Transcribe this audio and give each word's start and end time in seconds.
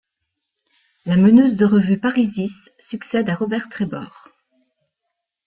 La 1.05 1.15
meneuse 1.15 1.55
de 1.55 1.63
revue 1.63 1.99
Parisys 1.99 2.71
succède 2.79 3.29
à 3.29 3.35
Robert 3.35 3.69
Trébor. 3.69 4.29